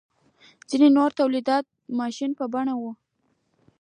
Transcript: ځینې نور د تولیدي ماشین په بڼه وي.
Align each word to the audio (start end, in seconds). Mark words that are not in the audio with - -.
ځینې 0.69 0.87
نور 0.97 1.09
د 1.13 1.17
تولیدي 1.19 1.57
ماشین 1.99 2.31
په 2.39 2.45
بڼه 2.53 2.73
وي. 2.81 2.91